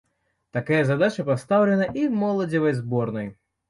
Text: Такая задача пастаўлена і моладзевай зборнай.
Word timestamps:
Такая 0.57 0.79
задача 0.91 1.27
пастаўлена 1.29 1.91
і 2.01 2.09
моладзевай 2.25 2.79
зборнай. 2.85 3.35